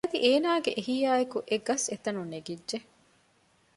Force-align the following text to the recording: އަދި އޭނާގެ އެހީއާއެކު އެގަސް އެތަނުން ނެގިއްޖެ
އަދި 0.05 0.19
އޭނާގެ 0.25 0.71
އެހީއާއެކު 0.75 1.37
އެގަސް 1.49 1.85
އެތަނުން 1.91 2.29
ނެގިއްޖެ 2.33 2.77